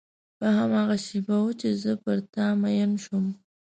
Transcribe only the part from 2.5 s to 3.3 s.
مینه شوم.